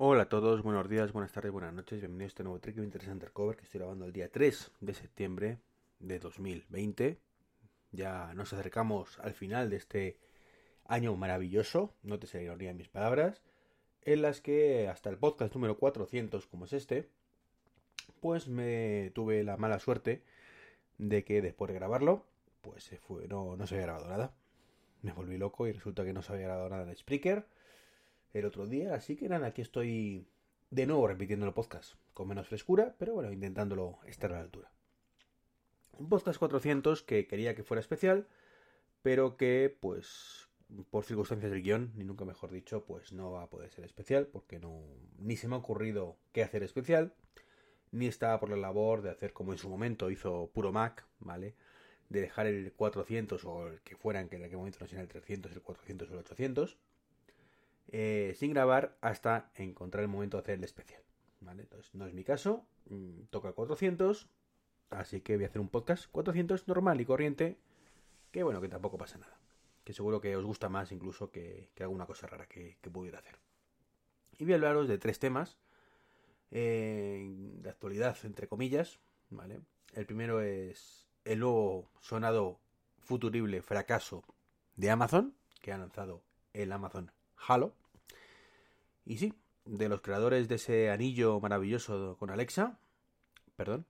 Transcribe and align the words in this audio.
Hola 0.00 0.22
a 0.22 0.28
todos, 0.28 0.62
buenos 0.62 0.88
días, 0.88 1.12
buenas 1.12 1.32
tardes, 1.32 1.50
buenas 1.50 1.74
noches, 1.74 1.98
bienvenidos 1.98 2.30
a 2.30 2.34
este 2.34 2.42
nuevo 2.44 2.60
Trick 2.60 2.76
Interesante 2.76 3.26
Cover 3.32 3.56
que 3.56 3.64
estoy 3.64 3.80
grabando 3.80 4.04
el 4.04 4.12
día 4.12 4.30
3 4.30 4.70
de 4.78 4.94
septiembre 4.94 5.58
de 5.98 6.20
2020. 6.20 7.18
Ya 7.90 8.32
nos 8.34 8.52
acercamos 8.52 9.18
al 9.18 9.34
final 9.34 9.70
de 9.70 9.76
este 9.76 10.20
año 10.84 11.16
maravilloso, 11.16 11.96
no 12.04 12.20
te 12.20 12.28
seré 12.28 12.44
ironía 12.44 12.72
mis 12.74 12.88
palabras, 12.88 13.42
en 14.02 14.22
las 14.22 14.40
que 14.40 14.86
hasta 14.86 15.10
el 15.10 15.18
podcast 15.18 15.52
número 15.52 15.76
400, 15.76 16.46
como 16.46 16.66
es 16.66 16.74
este, 16.74 17.08
pues 18.20 18.46
me 18.46 19.10
tuve 19.16 19.42
la 19.42 19.56
mala 19.56 19.80
suerte 19.80 20.22
de 20.98 21.24
que 21.24 21.42
después 21.42 21.72
de 21.72 21.74
grabarlo, 21.74 22.24
pues 22.60 22.84
se 22.84 22.98
fue, 22.98 23.26
no, 23.26 23.56
no 23.56 23.66
se 23.66 23.74
había 23.74 23.86
grabado 23.86 24.06
nada. 24.06 24.32
Me 25.02 25.10
volví 25.10 25.38
loco 25.38 25.66
y 25.66 25.72
resulta 25.72 26.04
que 26.04 26.12
no 26.12 26.22
se 26.22 26.32
había 26.32 26.46
grabado 26.46 26.68
nada 26.68 26.88
en 26.88 26.94
Spreaker 26.94 27.48
el 28.32 28.44
otro 28.44 28.66
día, 28.66 28.94
así 28.94 29.16
que 29.16 29.28
nada, 29.28 29.48
aquí 29.48 29.62
estoy 29.62 30.26
de 30.70 30.86
nuevo 30.86 31.06
repitiendo 31.08 31.46
el 31.46 31.54
podcast, 31.54 31.94
con 32.12 32.28
menos 32.28 32.48
frescura, 32.48 32.94
pero 32.98 33.14
bueno, 33.14 33.32
intentándolo 33.32 33.98
estar 34.06 34.32
a 34.32 34.36
la 34.36 34.40
altura. 34.42 34.70
Un 35.92 36.08
podcast 36.08 36.38
400 36.38 37.02
que 37.02 37.26
quería 37.26 37.54
que 37.54 37.64
fuera 37.64 37.80
especial, 37.80 38.28
pero 39.02 39.36
que 39.36 39.76
pues 39.80 40.48
por 40.90 41.04
circunstancias 41.04 41.50
del 41.50 41.62
guion, 41.62 41.92
ni 41.96 42.04
nunca 42.04 42.24
mejor 42.24 42.50
dicho, 42.50 42.84
pues 42.84 43.12
no 43.12 43.32
va 43.32 43.44
a 43.44 43.50
poder 43.50 43.70
ser 43.70 43.84
especial, 43.84 44.26
porque 44.26 44.58
no 44.58 44.82
ni 45.18 45.36
se 45.36 45.48
me 45.48 45.54
ha 45.54 45.58
ocurrido 45.58 46.18
qué 46.32 46.42
hacer 46.42 46.62
especial, 46.62 47.14
ni 47.90 48.06
estaba 48.06 48.38
por 48.38 48.50
la 48.50 48.56
labor 48.56 49.02
de 49.02 49.10
hacer 49.10 49.32
como 49.32 49.52
en 49.52 49.58
su 49.58 49.68
momento 49.70 50.10
hizo 50.10 50.50
Puro 50.52 50.72
Mac, 50.72 51.06
¿vale? 51.20 51.54
De 52.10 52.20
dejar 52.20 52.46
el 52.46 52.72
400 52.72 53.44
o 53.44 53.68
el 53.68 53.80
que 53.80 53.96
fueran, 53.96 54.28
que 54.28 54.36
en 54.36 54.44
aquel 54.44 54.58
momento 54.58 54.78
no 54.80 54.86
sea 54.86 55.00
el 55.00 55.08
300, 55.08 55.52
el 55.52 55.62
400 55.62 56.10
o 56.10 56.12
el 56.12 56.18
800, 56.18 56.78
eh, 57.88 58.34
sin 58.36 58.52
grabar 58.52 58.96
hasta 59.00 59.50
encontrar 59.54 60.02
el 60.02 60.08
momento 60.08 60.36
de 60.36 60.42
hacer 60.42 60.54
el 60.54 60.64
especial. 60.64 61.02
Entonces 61.40 61.94
no 61.94 62.06
es 62.06 62.12
mi 62.12 62.24
caso, 62.24 62.66
mm, 62.90 63.22
toca 63.30 63.52
400, 63.52 64.28
así 64.90 65.20
que 65.20 65.36
voy 65.36 65.44
a 65.44 65.48
hacer 65.48 65.60
un 65.60 65.68
podcast 65.68 66.06
400 66.10 66.68
normal 66.68 67.00
y 67.00 67.06
corriente, 67.06 67.56
que 68.30 68.42
bueno, 68.42 68.60
que 68.60 68.68
tampoco 68.68 68.98
pasa 68.98 69.18
nada 69.18 69.38
que 69.88 69.94
seguro 69.94 70.20
que 70.20 70.36
os 70.36 70.44
gusta 70.44 70.68
más 70.68 70.92
incluso 70.92 71.30
que, 71.30 71.70
alguna 71.80 72.04
cosa 72.04 72.26
rara 72.26 72.46
que, 72.46 72.76
pudiera 72.92 73.20
hacer. 73.20 73.38
Y 74.36 74.44
voy 74.44 74.52
a 74.52 74.56
hablaros 74.56 74.86
de 74.86 74.98
tres 74.98 75.18
temas 75.18 75.56
eh, 76.50 77.26
de 77.26 77.70
actualidad, 77.70 78.14
entre 78.24 78.48
comillas, 78.48 79.00
¿vale? 79.30 79.62
El 79.94 80.04
primero 80.04 80.42
es 80.42 81.08
el 81.24 81.40
nuevo 81.40 81.90
sonado 82.02 82.60
futurible 82.98 83.62
fracaso 83.62 84.24
de 84.76 84.90
Amazon, 84.90 85.34
que 85.62 85.72
ha 85.72 85.78
lanzado 85.78 86.22
el 86.52 86.70
Amazon 86.70 87.10
Halo. 87.46 87.74
Y 89.04 89.18
sí, 89.18 89.34
de 89.64 89.88
los 89.88 90.00
creadores 90.00 90.48
de 90.48 90.56
ese 90.56 90.90
anillo 90.90 91.40
maravilloso 91.40 92.16
con 92.18 92.30
Alexa, 92.30 92.78
perdón, 93.56 93.86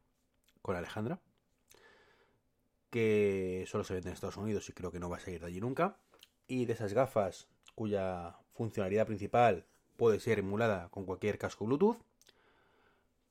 con 0.62 0.76
Alejandra, 0.76 1.20
que 2.90 3.64
solo 3.66 3.84
se 3.84 3.94
vende 3.94 4.08
en 4.10 4.14
Estados 4.14 4.36
Unidos 4.36 4.68
y 4.68 4.72
creo 4.72 4.90
que 4.90 5.00
no 5.00 5.10
va 5.10 5.16
a 5.16 5.20
salir 5.20 5.40
de 5.40 5.46
allí 5.46 5.60
nunca. 5.60 5.98
Y 6.46 6.64
de 6.64 6.72
esas 6.72 6.92
gafas 6.92 7.48
cuya 7.74 8.36
funcionalidad 8.54 9.06
principal 9.06 9.66
puede 9.96 10.20
ser 10.20 10.38
emulada 10.38 10.88
con 10.88 11.04
cualquier 11.04 11.38
casco 11.38 11.66
Bluetooth, 11.66 11.98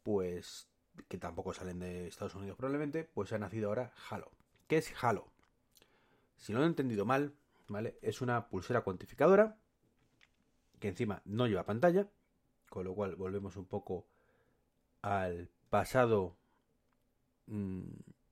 pues 0.04 0.70
que 1.08 1.18
tampoco 1.18 1.54
salen 1.54 1.80
de 1.80 2.08
Estados 2.08 2.36
Unidos 2.36 2.58
probablemente, 2.58 3.04
pues 3.04 3.34
ha 3.34 3.38
nacido 3.38 3.70
ahora 3.70 3.94
Halo. 4.10 4.32
¿Qué 4.68 4.78
es 4.78 4.94
Halo? 5.02 5.28
Si 6.38 6.54
no 6.54 6.60
lo 6.60 6.66
he 6.66 6.68
entendido 6.68 7.06
mal, 7.06 7.34
¿vale? 7.68 7.98
Es 8.02 8.22
una 8.22 8.50
pulsera 8.50 8.82
cuantificadora 8.82 9.58
que 10.80 10.90
encima 10.90 11.22
no 11.26 11.48
lleva 11.48 11.66
pantalla, 11.66 12.08
con 12.70 12.86
lo 12.86 12.94
cual 12.94 13.16
volvemos 13.16 13.56
un 13.58 13.66
poco 13.66 14.06
al 15.02 15.50
pasado 15.70 16.36
mmm, 17.48 17.84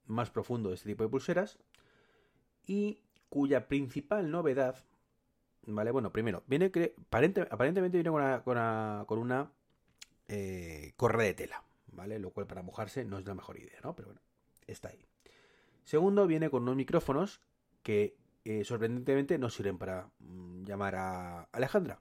más 0.08 0.30
profundo 0.30 0.70
de 0.70 0.76
este 0.76 0.90
tipo 0.90 1.04
de 1.04 1.10
pulseras 1.10 1.58
y 2.66 3.00
cuya 3.30 3.68
principal 3.68 4.32
novedad, 4.32 4.84
¿vale? 5.64 5.92
Bueno, 5.92 6.12
primero, 6.12 6.44
viene 6.48 6.72
aparentemente 7.50 7.82
viene 7.82 8.10
con 8.10 8.58
una, 8.58 9.06
con 9.06 9.18
una, 9.20 9.52
eh, 10.28 10.94
correa 10.96 11.28
de 11.28 11.34
tela, 11.34 11.64
¿vale? 11.92 12.20
Lo 12.20 12.32
cual 12.32 12.48
para 12.48 12.62
mojarse 12.62 13.06
no 13.06 13.18
es 13.18 13.26
la 13.26 13.36
mejor 13.36 13.58
idea, 13.58 13.80
¿no? 13.84 13.96
Pero 13.96 14.10
bueno, 14.10 14.22
está 14.68 14.90
ahí. 14.90 15.06
Segundo, 15.84 16.28
viene 16.28 16.50
con 16.50 16.64
unos 16.64 16.76
micrófonos 16.76 17.42
que 17.84 18.18
eh, 18.44 18.64
sorprendentemente 18.64 19.38
no 19.38 19.50
sirven 19.50 19.78
para 19.78 20.10
mm, 20.20 20.64
llamar 20.64 20.96
a 20.96 21.44
Alejandra, 21.52 22.00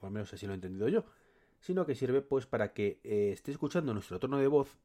o 0.00 0.06
al 0.06 0.12
menos 0.12 0.32
así 0.32 0.46
lo 0.46 0.52
he 0.52 0.54
entendido 0.54 0.88
yo, 0.88 1.04
sino 1.60 1.86
que 1.86 1.94
sirve 1.94 2.22
pues 2.22 2.46
para 2.46 2.72
que 2.72 3.00
eh, 3.04 3.30
esté 3.32 3.52
escuchando 3.52 3.92
nuestro 3.94 4.18
tono 4.18 4.38
de 4.38 4.46
voz 4.46 4.78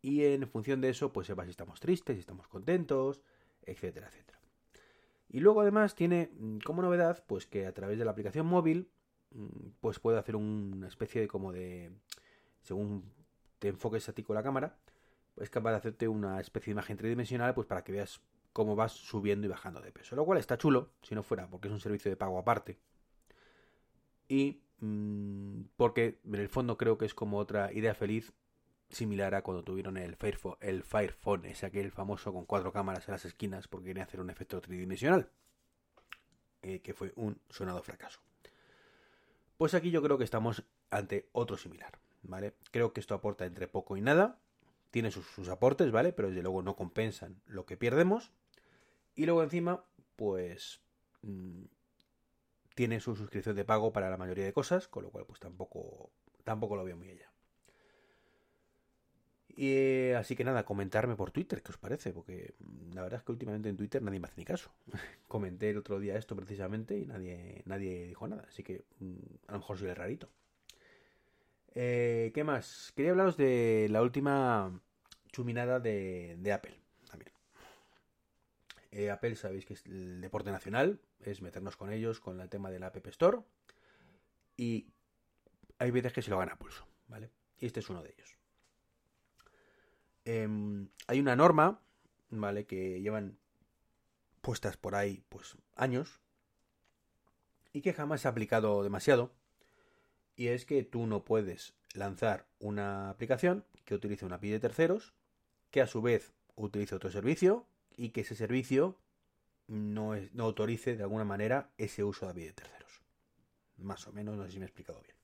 y 0.00 0.24
en 0.24 0.46
función 0.48 0.80
de 0.80 0.90
eso 0.90 1.12
pues 1.12 1.26
sepa 1.26 1.44
si 1.44 1.50
estamos 1.50 1.80
tristes, 1.80 2.16
si 2.16 2.20
estamos 2.20 2.46
contentos, 2.48 3.22
etcétera, 3.62 4.08
etcétera. 4.08 4.38
Y 5.28 5.40
luego 5.40 5.62
además 5.62 5.94
tiene 5.94 6.30
mm, 6.38 6.58
como 6.58 6.82
novedad 6.82 7.24
pues 7.26 7.46
que 7.46 7.66
a 7.66 7.72
través 7.72 7.98
de 7.98 8.04
la 8.04 8.12
aplicación 8.12 8.46
móvil 8.46 8.88
mm, 9.30 9.70
pues 9.80 9.98
puede 9.98 10.18
hacer 10.18 10.36
una 10.36 10.88
especie 10.88 11.20
de 11.20 11.28
como 11.28 11.52
de 11.52 11.90
según 12.62 13.10
te 13.58 13.68
enfoques 13.68 14.08
a 14.08 14.12
ti 14.12 14.22
con 14.22 14.36
la 14.36 14.42
cámara 14.42 14.76
es 15.36 15.50
capaz 15.50 15.70
de 15.70 15.76
hacerte 15.78 16.06
una 16.06 16.40
especie 16.40 16.66
de 16.66 16.72
imagen 16.72 16.96
tridimensional 16.96 17.54
pues 17.54 17.66
para 17.66 17.82
que 17.82 17.92
veas 17.92 18.20
cómo 18.52 18.76
vas 18.76 18.92
subiendo 18.92 19.46
y 19.46 19.50
bajando 19.50 19.80
de 19.80 19.90
peso 19.90 20.14
lo 20.14 20.24
cual 20.24 20.38
está 20.38 20.56
chulo 20.58 20.90
si 21.02 21.14
no 21.14 21.22
fuera 21.22 21.48
porque 21.48 21.68
es 21.68 21.74
un 21.74 21.80
servicio 21.80 22.10
de 22.10 22.16
pago 22.16 22.38
aparte 22.38 22.78
y 24.28 24.62
mm, 24.80 25.62
porque 25.76 26.20
en 26.24 26.34
el 26.36 26.48
fondo 26.48 26.76
creo 26.76 26.98
que 26.98 27.06
es 27.06 27.14
como 27.14 27.38
otra 27.38 27.72
idea 27.72 27.94
feliz 27.94 28.32
similar 28.90 29.34
a 29.34 29.42
cuando 29.42 29.64
tuvieron 29.64 29.96
el 29.96 30.16
Fire, 30.16 30.38
el 30.60 30.84
ese 31.44 31.66
aquel 31.66 31.90
famoso 31.90 32.32
con 32.32 32.44
cuatro 32.44 32.72
cámaras 32.72 33.08
en 33.08 33.12
las 33.12 33.24
esquinas 33.24 33.68
porque 33.68 33.88
quería 33.88 34.04
hacer 34.04 34.20
un 34.20 34.30
efecto 34.30 34.60
tridimensional, 34.60 35.28
eh, 36.62 36.80
que 36.80 36.94
fue 36.94 37.12
un 37.16 37.38
sonado 37.50 37.82
fracaso. 37.82 38.20
Pues 39.56 39.74
aquí 39.74 39.90
yo 39.90 40.02
creo 40.02 40.18
que 40.18 40.24
estamos 40.24 40.64
ante 40.90 41.28
otro 41.32 41.56
similar, 41.56 41.98
¿vale? 42.22 42.54
Creo 42.70 42.92
que 42.92 43.00
esto 43.00 43.14
aporta 43.14 43.46
entre 43.46 43.68
poco 43.68 43.96
y 43.96 44.00
nada, 44.00 44.38
tiene 44.90 45.10
sus, 45.10 45.48
aportes, 45.48 45.90
¿vale? 45.90 46.12
Pero 46.12 46.28
desde 46.28 46.42
luego 46.42 46.62
no 46.62 46.76
compensan 46.76 47.40
lo 47.46 47.66
que 47.66 47.76
perdemos. 47.76 48.30
Y 49.16 49.26
luego 49.26 49.42
encima, 49.42 49.84
pues 50.16 50.80
mm, 51.22 51.62
tiene 52.74 53.00
su 53.00 53.16
suscripción 53.16 53.56
de 53.56 53.64
pago 53.64 53.92
para 53.92 54.10
la 54.10 54.16
mayoría 54.16 54.44
de 54.44 54.52
cosas, 54.52 54.88
con 54.88 55.04
lo 55.04 55.10
cual 55.10 55.26
pues 55.26 55.40
tampoco, 55.40 56.10
tampoco 56.44 56.76
lo 56.76 56.84
veo 56.84 56.96
muy 56.96 57.10
allá. 57.10 57.30
Y, 59.56 59.68
eh, 59.72 60.16
así 60.16 60.34
que 60.34 60.42
nada, 60.42 60.64
comentarme 60.64 61.14
por 61.14 61.30
Twitter, 61.30 61.62
¿qué 61.62 61.70
os 61.70 61.78
parece? 61.78 62.12
Porque 62.12 62.54
la 62.92 63.02
verdad 63.02 63.20
es 63.20 63.24
que 63.24 63.32
últimamente 63.32 63.68
en 63.68 63.76
Twitter 63.76 64.02
nadie 64.02 64.18
me 64.18 64.26
hace 64.26 64.40
ni 64.40 64.44
caso. 64.44 64.72
Comenté 65.28 65.70
el 65.70 65.78
otro 65.78 66.00
día 66.00 66.16
esto 66.16 66.34
precisamente 66.34 66.98
y 66.98 67.06
nadie, 67.06 67.62
nadie 67.66 68.06
dijo 68.06 68.26
nada, 68.26 68.46
así 68.48 68.62
que 68.64 68.84
mm, 68.98 69.14
a 69.48 69.52
lo 69.52 69.58
mejor 69.58 69.78
soy 69.78 69.88
el 69.90 69.96
rarito. 69.96 70.28
Eh, 71.74 72.30
¿Qué 72.34 72.44
más? 72.44 72.92
Quería 72.94 73.12
hablaros 73.12 73.36
de 73.36 73.88
la 73.90 74.02
última 74.02 74.80
chuminada 75.32 75.80
de, 75.80 76.52
Apple 76.52 76.72
también. 76.72 76.83
Eh, 78.94 79.10
Apple 79.10 79.34
sabéis 79.34 79.66
que 79.66 79.74
es 79.74 79.84
el 79.86 80.20
deporte 80.20 80.52
nacional, 80.52 81.00
es 81.18 81.42
meternos 81.42 81.76
con 81.76 81.92
ellos 81.92 82.20
con 82.20 82.40
el 82.40 82.48
tema 82.48 82.70
de 82.70 82.78
la 82.78 82.86
App 82.86 83.06
Store 83.08 83.40
y 84.56 84.86
hay 85.80 85.90
veces 85.90 86.12
que 86.12 86.22
se 86.22 86.30
lo 86.30 86.38
gana 86.38 86.56
pulso, 86.56 86.86
¿vale? 87.08 87.32
Y 87.58 87.66
este 87.66 87.80
es 87.80 87.90
uno 87.90 88.04
de 88.04 88.10
ellos. 88.10 88.36
Em, 90.24 90.88
hay 91.08 91.18
una 91.18 91.34
norma, 91.34 91.80
¿vale? 92.30 92.66
Que 92.66 93.00
llevan 93.00 93.36
puestas 94.40 94.76
por 94.76 94.94
ahí, 94.94 95.24
pues, 95.28 95.56
años. 95.74 96.20
Y 97.72 97.80
que 97.80 97.94
jamás 97.94 98.20
se 98.20 98.28
ha 98.28 98.30
aplicado 98.30 98.84
demasiado. 98.84 99.32
Y 100.36 100.48
es 100.48 100.66
que 100.66 100.84
tú 100.84 101.08
no 101.08 101.24
puedes 101.24 101.74
lanzar 101.94 102.46
una 102.60 103.10
aplicación 103.10 103.64
que 103.84 103.96
utilice 103.96 104.24
una 104.24 104.36
API 104.36 104.50
de 104.50 104.60
terceros, 104.60 105.14
que 105.72 105.82
a 105.82 105.88
su 105.88 106.00
vez 106.00 106.32
utilice 106.54 106.94
otro 106.94 107.10
servicio, 107.10 107.66
y 107.96 108.10
que 108.10 108.22
ese 108.22 108.34
servicio 108.34 108.98
no, 109.66 110.14
no 110.32 110.44
autorice 110.44 110.96
de 110.96 111.02
alguna 111.02 111.24
manera 111.24 111.70
ese 111.78 112.04
uso 112.04 112.26
de 112.26 112.32
API 112.32 112.44
de 112.44 112.52
terceros. 112.52 113.02
Más 113.78 114.06
o 114.06 114.12
menos, 114.12 114.36
no 114.36 114.44
sé 114.44 114.52
si 114.52 114.58
me 114.58 114.64
he 114.64 114.68
explicado 114.68 115.00
bien. 115.02 115.16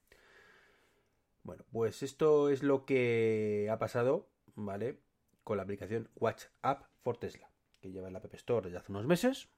Bueno, 1.43 1.65
pues 1.73 2.03
esto 2.03 2.51
es 2.51 2.63
lo 2.63 2.85
que 2.85 3.69
ha 3.71 3.79
pasado 3.79 4.29
¿vale? 4.55 4.99
Con 5.45 5.57
la 5.57 5.63
aplicación 5.63 6.09
Watch 6.17 6.45
App 6.63 6.85
for 7.03 7.17
Tesla, 7.17 7.51
que 7.81 7.91
lleva 7.91 8.09
en 8.09 8.13
la 8.15 8.19
App 8.19 8.35
Store 8.35 8.65
desde 8.65 8.79
hace 8.79 8.93
unos 8.93 9.07
meses. 9.07 9.49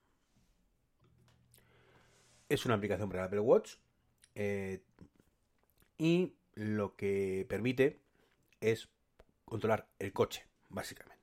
Es 2.48 2.64
una 2.66 2.74
aplicación 2.74 3.08
para 3.08 3.24
Apple 3.24 3.40
Watch. 3.40 3.76
Eh, 4.34 4.82
y 5.98 6.34
lo 6.54 6.96
que 6.96 7.46
permite 7.48 8.00
es 8.60 8.88
controlar 9.44 9.88
el 9.98 10.12
coche, 10.12 10.46
básicamente. 10.68 11.21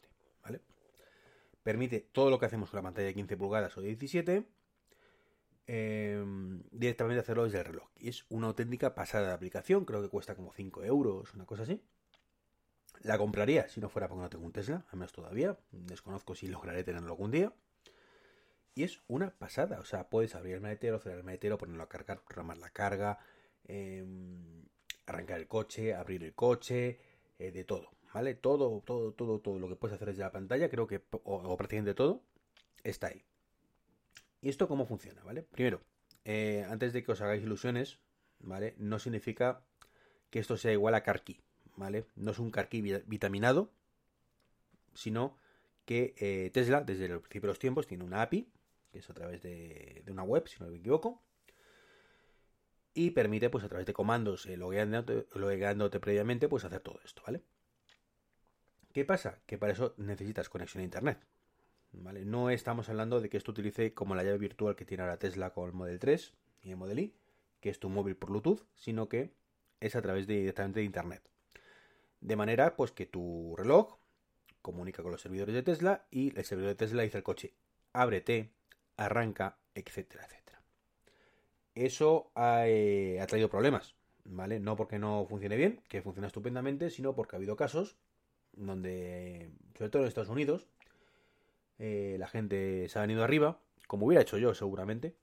Permite 1.63 1.99
todo 1.99 2.29
lo 2.29 2.39
que 2.39 2.45
hacemos 2.45 2.69
con 2.69 2.77
la 2.77 2.83
pantalla 2.83 3.07
de 3.07 3.13
15 3.13 3.37
pulgadas 3.37 3.77
o 3.77 3.81
17. 3.81 4.45
em, 5.67 6.63
directamente 6.71 7.19
hacerlo 7.19 7.43
desde 7.43 7.59
el 7.59 7.65
reloj. 7.65 7.89
Y 7.95 8.09
es 8.09 8.25
una 8.29 8.47
auténtica 8.47 8.95
pasada 8.95 9.27
de 9.27 9.33
aplicación, 9.33 9.85
creo 9.85 10.01
que 10.01 10.09
cuesta 10.09 10.35
como 10.35 10.51
5 10.51 10.83
euros, 10.83 11.33
una 11.35 11.45
cosa 11.45 11.63
así. 11.63 11.83
La 13.01 13.17
compraría 13.17 13.67
si 13.69 13.79
no 13.79 13.87
fuera 13.89 14.07
porque 14.07 14.23
no 14.23 14.29
tengo 14.29 14.45
un 14.45 14.51
Tesla, 14.51 14.85
al 14.89 14.97
menos 14.97 15.13
todavía. 15.13 15.57
Desconozco 15.71 16.33
si 16.35 16.47
lograré 16.47 16.83
tenerlo 16.83 17.09
algún 17.09 17.31
día. 17.31 17.53
Y 18.75 18.83
es 18.83 19.01
una 19.07 19.31
pasada, 19.31 19.79
o 19.79 19.85
sea, 19.85 20.09
puedes 20.09 20.35
abrir 20.35 20.55
el 20.55 20.61
maletero, 20.61 20.99
cerrar 20.99 21.19
el 21.19 21.23
maletero, 21.23 21.57
ponerlo 21.57 21.83
a 21.83 21.89
cargar, 21.89 22.23
programar 22.23 22.57
la 22.57 22.69
carga, 22.69 23.19
em, 23.65 24.65
arrancar 25.05 25.39
el 25.39 25.47
coche, 25.47 25.93
abrir 25.93 26.23
el 26.23 26.33
coche, 26.33 26.99
eh, 27.39 27.51
de 27.51 27.63
todo, 27.63 27.91
¿vale? 28.13 28.35
Todo, 28.35 28.81
todo, 28.85 29.13
todo, 29.13 29.39
todo 29.39 29.59
lo 29.59 29.67
que 29.67 29.75
puedes 29.75 29.95
hacer 29.95 30.09
desde 30.09 30.23
la 30.23 30.31
pantalla, 30.31 30.69
creo 30.69 30.87
que, 30.87 31.01
o, 31.11 31.57
prácticamente 31.57 31.93
todo, 31.93 32.23
está 32.83 33.07
ahí. 33.07 33.23
¿Y 34.41 34.49
esto 34.49 34.67
cómo 34.67 34.85
funciona, 34.85 35.23
¿vale? 35.23 35.43
Primero, 35.43 35.81
eh, 36.25 36.65
antes 36.69 36.93
de 36.93 37.03
que 37.03 37.11
os 37.11 37.21
hagáis 37.21 37.43
ilusiones, 37.43 37.99
¿vale? 38.39 38.75
No 38.77 38.99
significa 38.99 39.61
que 40.29 40.39
esto 40.39 40.57
sea 40.57 40.71
igual 40.71 40.95
a 40.95 41.03
Carkey, 41.03 41.41
¿vale? 41.75 42.05
No 42.15 42.31
es 42.31 42.39
un 42.39 42.51
Carkey 42.51 42.81
vitaminado, 43.05 43.71
sino 44.93 45.37
que 45.85 46.13
eh, 46.17 46.51
Tesla, 46.53 46.81
desde 46.83 47.05
el 47.05 47.19
principio 47.19 47.47
de 47.47 47.51
los 47.51 47.59
tiempos, 47.59 47.87
tiene 47.87 48.03
una 48.03 48.21
API, 48.21 48.47
que 48.91 48.99
es 48.99 49.09
a 49.09 49.13
través 49.13 49.41
de, 49.41 50.03
una 50.07 50.23
web, 50.23 50.47
si 50.47 50.59
no 50.59 50.69
me 50.69 50.77
equivoco, 50.77 51.21
y 52.93 53.11
permite, 53.11 53.49
pues 53.49 53.63
a 53.63 53.69
través 53.69 53.85
de 53.85 53.93
comandos, 53.93 54.45
eh, 54.45 54.57
logueándote, 54.57 55.99
previamente, 55.99 56.47
pues 56.47 56.65
hacer 56.65 56.81
todo 56.81 56.99
esto, 57.03 57.21
¿vale? 57.25 57.41
¿Qué 58.99 59.05
pasa? 59.05 59.39
Que 59.45 59.57
para 59.57 59.71
eso 59.71 59.93
necesitas 59.95 60.49
conexión 60.49 60.81
a 60.81 60.83
internet. 60.83 61.25
¿Vale? 61.93 62.25
No 62.25 62.49
estamos 62.49 62.89
hablando 62.89 63.21
de 63.21 63.29
que 63.29 63.37
esto 63.37 63.51
utilice 63.51 63.93
como 63.93 64.13
la 64.13 64.25
llave 64.25 64.39
virtual 64.39 64.75
que 64.75 64.83
tiene 64.83 65.03
ahora 65.03 65.17
Tesla 65.17 65.53
con 65.53 65.67
el 65.69 65.73
Model 65.73 65.99
3 65.99 66.33
y 66.63 66.71
el 66.71 66.75
Model 66.75 66.99
I, 66.99 67.15
que 67.61 67.69
es 67.69 67.79
tu 67.79 67.87
móvil 67.87 68.17
por 68.17 68.29
Bluetooth, 68.29 68.65
sino 68.75 69.07
que 69.07 69.31
es 69.79 69.95
a 69.95 70.01
través 70.01 70.27
directamente 70.27 70.81
de 70.81 70.85
internet. 70.85 71.23
De 72.19 72.35
manera 72.35 72.75
pues 72.75 72.91
que 72.91 73.05
tu 73.05 73.55
reloj 73.55 73.99
comunica 74.61 75.01
con 75.01 75.13
los 75.13 75.21
servidores 75.21 75.55
de 75.55 75.63
Tesla 75.63 76.05
y 76.11 76.37
el 76.37 76.43
servidor 76.43 76.71
de 76.71 76.75
Tesla 76.75 77.03
dice 77.03 77.15
al 77.15 77.23
coche, 77.23 77.53
ábrete, 77.93 78.51
arranca, 78.97 79.59
etcétera, 79.75 80.25
etcétera. 80.25 80.61
Eso 81.73 82.33
eh, 82.35 83.17
ha, 83.21 83.27
traído 83.27 83.49
problemas, 83.49 83.95
¿vale? 84.25 84.59
No 84.59 84.75
porque 84.75 84.99
no 84.99 85.25
funcione 85.25 85.55
bien, 85.55 85.81
que 85.87 86.01
funciona 86.01 86.27
estupendamente, 86.27 86.89
sino 86.89 87.15
porque 87.15 87.37
ha 87.37 87.37
habido 87.37 87.55
casos 87.55 87.95
donde, 88.65 89.51
sobre 89.77 89.89
todo 89.89 90.01
en 90.03 90.07
Estados 90.07 90.29
Unidos, 90.29 90.67
eh, 91.77 92.17
la 92.19 92.27
gente 92.27 92.87
se 92.89 92.99
ha 92.99 93.01
venido 93.01 93.23
arriba, 93.23 93.59
como 93.87 94.05
hubiera 94.05 94.21
hecho 94.21 94.37
yo 94.37 94.53
seguramente, 94.53 95.15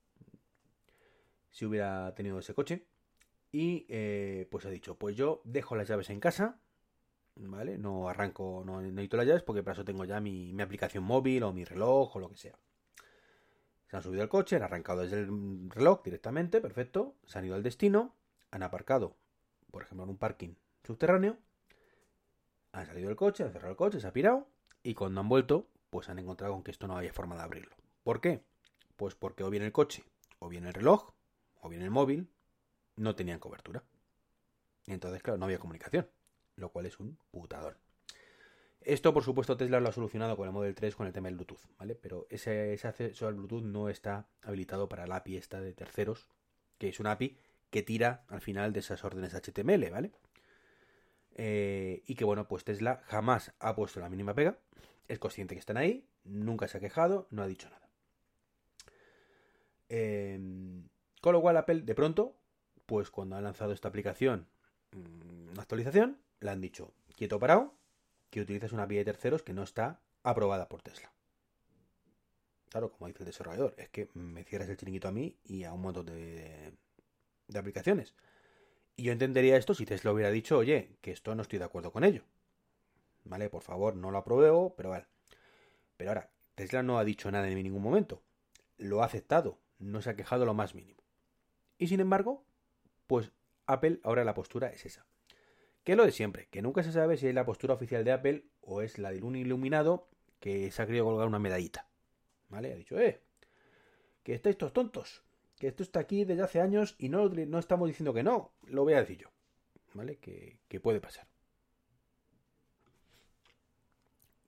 si 1.50 1.64
hubiera 1.64 2.14
tenido 2.14 2.38
ese 2.38 2.54
coche, 2.54 2.86
y 3.52 3.86
eh, 3.88 4.48
pues 4.50 4.66
ha 4.66 4.70
dicho, 4.70 4.98
pues 4.98 5.16
yo 5.16 5.40
dejo 5.44 5.76
las 5.76 5.88
llaves 5.88 6.10
en 6.10 6.20
casa, 6.20 6.60
¿vale? 7.36 7.78
No 7.78 8.08
arranco, 8.08 8.62
no 8.66 8.82
necesito 8.82 9.16
las 9.16 9.26
llaves 9.26 9.42
porque 9.42 9.62
para 9.62 9.74
eso 9.74 9.84
tengo 9.84 10.04
ya 10.04 10.20
mi 10.20 10.60
aplicación 10.60 11.04
móvil 11.04 11.42
o 11.44 11.52
mi 11.52 11.64
reloj 11.64 12.16
o 12.16 12.18
lo 12.18 12.28
que 12.28 12.36
sea. 12.36 12.58
Se 13.88 13.96
han 13.96 14.02
subido 14.02 14.22
al 14.22 14.28
coche, 14.28 14.56
han 14.56 14.62
arrancado 14.62 15.02
desde 15.02 15.20
el 15.20 15.70
reloj 15.70 16.02
directamente, 16.02 16.60
perfecto. 16.60 17.14
Se 17.24 17.38
han 17.38 17.44
ido 17.44 17.54
al 17.54 17.62
destino, 17.62 18.16
han 18.50 18.62
aparcado, 18.62 19.16
por 19.70 19.82
ejemplo, 19.82 20.04
en 20.04 20.10
un 20.10 20.18
parking 20.18 20.54
subterráneo. 20.82 21.38
Han 22.76 22.84
salido 22.84 23.08
del 23.08 23.16
coche, 23.16 23.42
han 23.42 23.52
cerrado 23.52 23.70
el 23.70 23.76
coche, 23.76 24.00
se 24.00 24.06
ha 24.06 24.12
pirado. 24.12 24.46
Y 24.82 24.92
cuando 24.92 25.22
han 25.22 25.30
vuelto, 25.30 25.66
pues 25.88 26.10
han 26.10 26.18
encontrado 26.18 26.52
con 26.52 26.62
que 26.62 26.70
esto 26.70 26.86
no 26.86 26.98
había 26.98 27.10
forma 27.10 27.34
de 27.34 27.40
abrirlo. 27.40 27.74
¿Por 28.04 28.20
qué? 28.20 28.44
Pues 28.96 29.14
porque 29.14 29.44
o 29.44 29.50
bien 29.50 29.62
el 29.62 29.72
coche, 29.72 30.04
o 30.40 30.50
bien 30.50 30.66
el 30.66 30.74
reloj, 30.74 31.14
o 31.62 31.70
bien 31.70 31.80
el 31.80 31.90
móvil, 31.90 32.28
no 32.96 33.14
tenían 33.14 33.38
cobertura. 33.38 33.82
Entonces, 34.86 35.22
claro, 35.22 35.38
no 35.38 35.46
había 35.46 35.58
comunicación. 35.58 36.06
Lo 36.56 36.68
cual 36.68 36.84
es 36.84 37.00
un 37.00 37.16
putador. 37.30 37.78
Esto, 38.82 39.14
por 39.14 39.24
supuesto, 39.24 39.56
Tesla 39.56 39.80
lo 39.80 39.88
ha 39.88 39.92
solucionado 39.92 40.36
con 40.36 40.46
el 40.46 40.52
Model 40.52 40.74
3 40.74 40.96
con 40.96 41.06
el 41.06 41.14
tema 41.14 41.28
del 41.28 41.36
Bluetooth, 41.36 41.66
¿vale? 41.78 41.94
Pero 41.94 42.26
ese, 42.28 42.78
acceso 42.84 43.26
al 43.26 43.34
Bluetooth 43.36 43.64
no 43.64 43.88
está 43.88 44.28
habilitado 44.42 44.86
para 44.86 45.06
la 45.06 45.16
API 45.16 45.38
esta 45.38 45.62
de 45.62 45.72
terceros, 45.72 46.28
que 46.76 46.90
es 46.90 47.00
una 47.00 47.12
API 47.12 47.38
que 47.70 47.82
tira 47.82 48.24
al 48.28 48.42
final 48.42 48.74
de 48.74 48.80
esas 48.80 49.02
órdenes 49.02 49.32
HTML, 49.32 49.90
¿vale? 49.90 50.12
Eh, 51.38 52.02
y 52.06 52.14
que 52.14 52.24
bueno, 52.24 52.48
pues 52.48 52.64
Tesla 52.64 53.02
jamás 53.04 53.52
ha 53.60 53.76
puesto 53.76 54.00
la 54.00 54.08
mínima 54.08 54.34
pega, 54.34 54.56
es 55.06 55.18
consciente 55.18 55.54
que 55.54 55.58
están 55.58 55.76
ahí, 55.76 56.08
nunca 56.24 56.66
se 56.66 56.78
ha 56.78 56.80
quejado, 56.80 57.28
no 57.30 57.42
ha 57.42 57.46
dicho 57.46 57.68
nada. 57.68 57.88
Em, 59.90 60.88
con 61.20 61.34
lo 61.34 61.42
cual 61.42 61.58
Apple 61.58 61.82
de 61.82 61.94
pronto, 61.94 62.34
pues 62.86 63.10
cuando 63.10 63.36
ha 63.36 63.42
lanzado 63.42 63.72
esta 63.72 63.88
aplicación, 63.88 64.48
una 64.92 65.52
mm, 65.52 65.60
actualización, 65.60 66.18
le 66.40 66.50
han 66.50 66.62
dicho, 66.62 66.94
quieto 67.16 67.38
parado, 67.38 67.74
que 68.30 68.40
utilizas 68.40 68.72
una 68.72 68.84
API 68.84 68.96
de 68.96 69.04
terceros 69.04 69.42
que 69.42 69.52
no 69.52 69.62
está 69.62 70.00
aprobada 70.22 70.70
por 70.70 70.80
Tesla. 70.80 71.12
Claro, 72.70 72.90
como 72.90 73.08
dice 73.08 73.20
el 73.20 73.26
desarrollador, 73.26 73.74
es 73.76 73.90
que 73.90 74.08
me 74.14 74.42
cierras 74.42 74.70
el 74.70 74.78
chiringuito 74.78 75.08
a 75.08 75.12
mí 75.12 75.36
y 75.44 75.64
a 75.64 75.72
un 75.72 75.82
montón 75.82 76.06
de 76.06 76.72
aplicaciones. 77.54 78.14
Y 78.96 79.04
yo 79.04 79.12
entendería 79.12 79.56
esto 79.56 79.74
si 79.74 79.84
Tesla 79.84 80.12
hubiera 80.12 80.30
dicho, 80.30 80.56
oye, 80.56 80.96
que 81.02 81.10
esto 81.10 81.34
no 81.34 81.42
estoy 81.42 81.58
de 81.58 81.66
acuerdo 81.66 81.92
con 81.92 82.02
ello. 82.02 82.24
¿Vale? 83.24 83.50
Por 83.50 83.62
favor, 83.62 83.94
no 83.94 84.10
lo 84.10 84.18
apruebo, 84.18 84.74
pero 84.74 84.90
vale. 84.90 85.06
Pero 85.96 86.10
ahora, 86.10 86.30
Tesla 86.54 86.82
no 86.82 86.98
ha 86.98 87.04
dicho 87.04 87.30
nada 87.30 87.48
en 87.48 87.62
ningún 87.62 87.82
momento. 87.82 88.22
Lo 88.78 89.02
ha 89.02 89.06
aceptado, 89.06 89.58
no 89.78 90.00
se 90.00 90.10
ha 90.10 90.16
quejado 90.16 90.46
lo 90.46 90.54
más 90.54 90.74
mínimo. 90.74 91.02
Y 91.76 91.88
sin 91.88 92.00
embargo, 92.00 92.44
pues 93.06 93.32
Apple 93.66 94.00
ahora 94.02 94.24
la 94.24 94.34
postura 94.34 94.68
es 94.68 94.86
esa. 94.86 95.06
Que 95.84 95.92
es 95.92 95.98
lo 95.98 96.06
de 96.06 96.12
siempre, 96.12 96.48
que 96.50 96.62
nunca 96.62 96.82
se 96.82 96.92
sabe 96.92 97.16
si 97.16 97.26
es 97.26 97.34
la 97.34 97.44
postura 97.44 97.74
oficial 97.74 98.04
de 98.04 98.12
Apple 98.12 98.44
o 98.60 98.80
es 98.80 98.98
la 98.98 99.10
del 99.10 99.24
un 99.24 99.36
iluminado 99.36 100.08
que 100.40 100.70
se 100.70 100.82
ha 100.82 100.86
querido 100.86 101.04
colgar 101.04 101.28
una 101.28 101.38
medallita. 101.38 101.88
¿Vale? 102.48 102.72
Ha 102.72 102.76
dicho, 102.76 102.98
eh, 102.98 103.20
que 104.22 104.34
estáis 104.34 104.56
todos 104.56 104.72
tontos, 104.72 105.22
que 105.58 105.68
esto 105.68 105.82
está 105.82 106.00
aquí 106.00 106.24
desde 106.24 106.42
hace 106.42 106.60
años 106.60 106.94
y 106.98 107.08
no, 107.08 107.30
estamos 107.58 107.88
diciendo 107.88 108.12
que 108.12 108.22
no, 108.22 108.52
lo 108.66 108.84
voy 108.84 108.94
a 108.94 109.00
decir 109.00 109.18
yo. 109.18 109.28
¿Vale? 109.94 110.18
Que, 110.18 110.58
puede 110.82 111.00
pasar. 111.00 111.26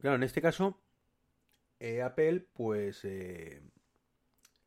Claro, 0.00 0.16
en 0.16 0.22
este 0.22 0.42
caso, 0.42 0.78
eh, 1.80 2.02
Apple, 2.02 2.46
pues, 2.52 3.04
eh, 3.04 3.62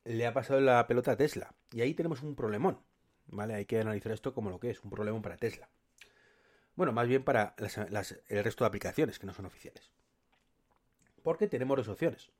le 0.05 0.25
ha 0.25 0.33
pasado 0.33 0.59
la 0.59 0.87
pelota 0.87 1.11
a 1.11 1.17
Tesla. 1.17 1.53
Y 1.71 1.81
ahí 1.81 1.93
tenemos 1.93 2.23
un 2.23 2.35
problemón. 2.35 2.81
¿Vale? 3.27 3.53
Hay 3.53 3.65
que 3.65 3.79
analizar 3.79 4.11
esto 4.11 4.33
como 4.33 4.49
lo 4.49 4.59
que 4.59 4.71
es, 4.71 4.83
un 4.83 4.89
problemón 4.89 5.21
para 5.21 5.37
Tesla. 5.37 5.69
Bueno, 6.75 6.91
más 6.93 7.07
bien 7.07 7.23
para 7.23 7.55
el 7.57 8.43
resto 8.43 8.63
de 8.63 8.67
aplicaciones 8.67 9.19
que 9.19 9.27
no 9.27 9.33
son 9.33 9.45
oficiales. 9.45 9.91
Porque 11.21 11.47
tenemos 11.47 11.77
dos 11.77 11.87
opciones. 11.87 12.31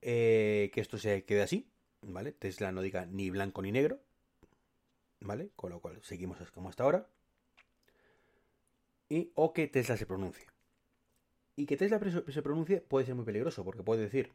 Eh, 0.00 0.70
que 0.72 0.80
esto 0.80 0.98
se 0.98 1.24
quede 1.24 1.42
así, 1.42 1.66
Tesla 2.38 2.72
no 2.72 2.82
diga 2.82 3.06
ni 3.06 3.30
blanco 3.30 3.62
ni 3.62 3.72
negro, 3.72 4.00
¿vale? 5.20 5.50
Con 5.56 5.70
lo 5.70 5.80
cual 5.80 6.00
seguimos 6.02 6.38
como 6.50 6.68
hasta 6.68 6.84
ahora. 6.84 7.08
Y, 9.08 9.32
o 9.34 9.52
que 9.52 9.68
Tesla 9.68 9.96
se 9.96 10.06
pronuncie. 10.06 10.46
Y 11.56 11.66
que 11.66 11.76
Tesla 11.76 12.00
se 12.28 12.42
pronuncie 12.42 12.80
puede 12.80 13.06
ser 13.06 13.14
muy 13.14 13.24
peligroso, 13.24 13.64
porque 13.64 13.82
puede 13.82 14.02
decir, 14.02 14.32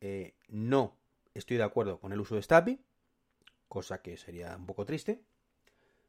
eh, 0.00 0.34
no 0.48 0.96
estoy 1.34 1.56
de 1.56 1.62
acuerdo 1.62 2.00
con 2.00 2.12
el 2.12 2.20
uso 2.20 2.34
de 2.34 2.40
esta 2.40 2.58
API, 2.58 2.80
cosa 3.68 4.02
que 4.02 4.16
sería 4.16 4.56
un 4.56 4.66
poco 4.66 4.84
triste, 4.84 5.22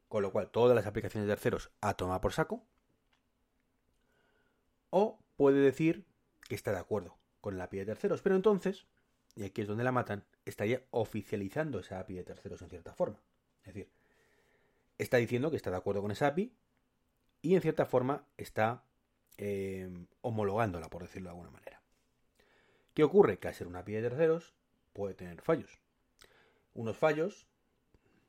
con 0.08 0.22
lo 0.22 0.32
cual 0.32 0.50
todas 0.50 0.74
las 0.74 0.86
aplicaciones 0.86 1.28
de 1.28 1.34
terceros 1.34 1.70
a 1.80 1.94
tomar 1.94 2.20
por 2.20 2.32
saco. 2.32 2.64
O 4.90 5.18
puede 5.36 5.60
decir 5.60 6.06
que 6.48 6.54
está 6.54 6.72
de 6.72 6.78
acuerdo 6.78 7.18
con 7.40 7.58
la 7.58 7.64
API 7.64 7.78
de 7.78 7.86
terceros, 7.86 8.22
pero 8.22 8.36
entonces, 8.36 8.86
y 9.36 9.44
aquí 9.44 9.60
es 9.60 9.68
donde 9.68 9.84
la 9.84 9.92
matan, 9.92 10.24
estaría 10.50 10.82
oficializando 10.90 11.78
esa 11.80 12.00
API 12.00 12.14
de 12.14 12.24
terceros 12.24 12.62
en 12.62 12.70
cierta 12.70 12.94
forma. 12.94 13.20
Es 13.62 13.74
decir, 13.74 13.90
está 14.98 15.16
diciendo 15.18 15.50
que 15.50 15.56
está 15.56 15.70
de 15.70 15.76
acuerdo 15.76 16.02
con 16.02 16.10
esa 16.10 16.28
API 16.28 16.52
y 17.42 17.54
en 17.54 17.60
cierta 17.60 17.86
forma 17.86 18.26
está 18.36 18.84
eh, 19.36 19.88
homologándola, 20.20 20.88
por 20.88 21.02
decirlo 21.02 21.28
de 21.28 21.32
alguna 21.32 21.50
manera. 21.50 21.80
¿Qué 22.94 23.04
ocurre? 23.04 23.38
Que 23.38 23.48
al 23.48 23.54
ser 23.54 23.66
una 23.66 23.80
API 23.80 23.94
de 23.94 24.02
terceros 24.02 24.54
puede 24.92 25.14
tener 25.14 25.40
fallos. 25.40 25.80
Unos 26.74 26.96
fallos 26.96 27.48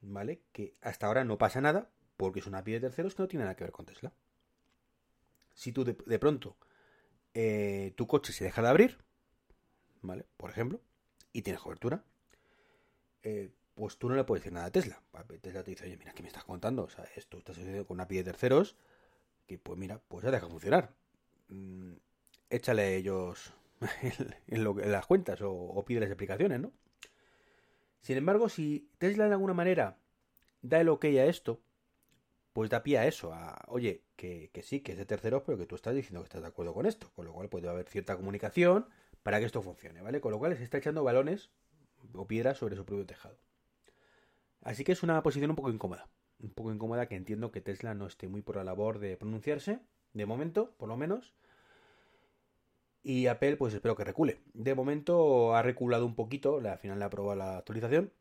¿vale? 0.02 0.42
Que 0.52 0.74
hasta 0.82 1.08
ahora 1.08 1.24
no 1.24 1.38
pasa 1.38 1.62
nada 1.62 1.90
porque 2.18 2.40
es 2.40 2.48
una 2.48 2.60
API 2.60 2.74
de 2.74 2.80
terceros 2.82 3.16
que 3.16 3.24
no 3.24 3.28
tiene 3.28 3.46
nada 3.46 3.56
que 3.56 3.64
ver 3.64 3.72
con 3.72 3.86
Tesla. 3.86 4.14
Si 5.54 5.72
tú 5.72 5.84
de, 5.84 6.20
pronto 6.20 6.58
eh, 7.34 7.94
tu 7.96 8.08
coche 8.08 8.34
se 8.34 8.46
deja 8.46 8.62
de 8.62 8.70
abrir, 8.70 8.98
¿vale? 10.02 10.26
Por 10.38 10.50
ejemplo, 10.50 10.82
y 11.34 11.42
tienes 11.42 11.62
cobertura, 11.62 12.04
eh, 13.24 13.52
pues 13.74 13.98
tú 13.98 14.10
no 14.10 14.16
le 14.16 14.24
puedes 14.24 14.44
decir 14.44 14.54
nada 14.54 14.68
a 14.68 14.72
Tesla. 14.72 15.02
Tesla 15.42 15.64
te 15.64 15.72
dice, 15.72 15.86
oye, 15.86 15.98
mira, 15.98 16.14
¿qué 16.14 16.22
me 16.22 16.28
estás 16.28 16.44
contando? 16.44 16.84
O 16.84 16.90
sea, 16.90 17.06
esto 17.16 17.38
estás 17.38 17.58
haciendo 17.58 17.86
con 17.86 17.96
una 17.96 18.04
API 18.04 18.18
de 18.18 18.24
terceros 18.26 18.76
que, 19.48 19.58
pues 19.58 19.78
mira, 19.78 20.02
pues 20.08 20.24
ya 20.24 20.32
deja 20.32 20.48
funcionar. 20.48 20.94
Mm, 21.48 21.94
échale 22.50 22.96
ellos 22.96 23.54
en, 24.48 24.92
las 24.92 25.06
cuentas 25.06 25.42
o, 25.42 25.52
o 25.52 25.86
pídeles 25.86 26.10
explicaciones, 26.10 26.60
¿no? 26.60 26.72
Sin 28.02 28.18
embargo, 28.18 28.50
si 28.50 28.90
Tesla 28.98 29.28
de 29.28 29.34
alguna 29.34 29.54
manera 29.54 29.98
da 30.62 30.80
el 30.82 30.90
ok 30.90 31.06
a 31.06 31.26
esto, 31.26 31.62
pues 32.54 32.70
da 32.70 32.84
pie 32.84 32.98
a 32.98 33.08
eso, 33.08 33.34
a, 33.34 33.58
oye, 33.68 34.04
que, 34.16 34.52
sí, 34.64 34.82
que 34.82 34.94
es 34.94 34.98
de 34.98 35.06
terceros, 35.06 35.44
pero 35.46 35.58
que 35.58 35.66
tú 35.66 35.76
estás 35.76 35.96
diciendo 35.96 36.22
que 36.22 36.26
estás 36.26 36.42
de 36.42 36.48
acuerdo 36.48 36.74
con 36.74 36.86
esto, 36.86 37.12
con 37.16 37.26
lo 37.26 37.34
cual 37.34 37.50
puede 37.50 37.70
haber 37.70 37.88
cierta 37.88 38.18
comunicación 38.18 38.88
para 39.24 39.40
que 39.40 39.46
esto 39.46 39.62
funcione, 39.62 40.02
¿vale? 40.02 40.22
Con 40.22 40.32
lo 40.32 40.40
cual 40.40 40.56
se 40.58 40.64
está 40.64 40.78
echando 40.78 41.04
balones 41.04 41.50
o 42.14 42.28
piedras 42.28 42.58
sobre 42.58 42.76
su 42.76 42.86
propio 42.86 43.06
tejado. 43.06 43.38
Así 44.62 44.84
que 44.84 44.92
es 44.92 45.04
una 45.04 45.22
posición 45.24 45.50
un 45.50 45.56
poco 45.56 45.70
incómoda, 45.70 46.10
un 46.40 46.52
poco 46.52 46.72
incómoda 46.74 47.08
que 47.08 47.16
entiendo 47.16 47.52
que 47.52 47.62
Tesla 47.62 47.94
no 47.94 48.08
esté 48.08 48.28
muy 48.28 48.42
por 48.42 48.58
la 48.58 48.64
labor 48.64 49.00
de 49.00 49.18
pronunciarse, 49.18 49.80
de 50.14 50.26
momento, 50.26 50.74
por 50.78 50.90
lo 50.90 50.98
menos, 50.98 51.34
y 53.02 53.28
Apple, 53.28 53.56
pues 53.58 53.74
espero 53.74 53.96
que 53.96 54.04
recule. 54.04 54.42
De 54.54 54.76
momento 54.76 55.56
ha 55.56 55.62
reculado 55.62 56.06
un 56.06 56.16
poquito, 56.16 56.58
al 56.58 56.78
final 56.80 57.00
le 57.00 57.06
ha 57.06 57.08
aprobado 57.08 57.38
la 57.38 57.58
actualización, 57.58 58.12